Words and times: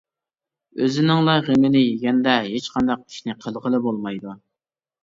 ئۆزىنىڭلا 0.85 1.35
غېمىنى 1.49 1.83
يېگەندە 1.83 2.35
ھېچقانداق 2.49 3.07
ئىشنى 3.07 3.39
قىلغىلى 3.47 3.87
بولمايدۇ. 3.89 4.41